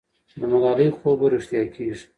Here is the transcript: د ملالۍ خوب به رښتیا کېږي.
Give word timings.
د 0.39 0.41
ملالۍ 0.51 0.89
خوب 0.97 1.15
به 1.19 1.27
رښتیا 1.35 1.63
کېږي. 1.75 2.05